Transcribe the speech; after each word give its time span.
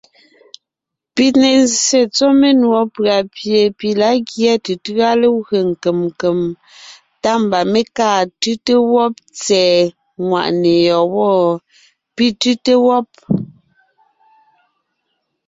Pi 1.13 1.25
ne 1.39 1.49
zsé 1.73 1.99
tsɔ́ 2.13 2.31
menùɔ 2.39 2.79
pʉ̀a 2.95 3.17
pie 3.35 3.61
pi 3.77 3.89
lǎ 4.01 4.09
gyɛ́ 4.29 4.55
tʉtʉ́a 4.65 5.09
legwé 5.21 5.59
nkem, 5.69 6.37
tá 7.23 7.31
mba 7.43 7.59
mé 7.71 7.81
kaa 7.97 8.19
tʉ́te 8.41 8.73
wɔ́b 8.91 9.13
tsɛ̀ɛ 9.39 9.77
nwàʼne 10.25 10.71
yɔ́ɔn 10.87 11.09
wɔ́? 11.15 11.59
pi 12.15 12.25
tʉ́te 12.41 12.73
wɔ́b. 12.85 13.07